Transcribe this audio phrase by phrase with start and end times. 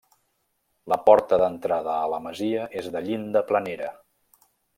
[0.93, 3.93] La porta d'entrada a la masia és de llinda planera.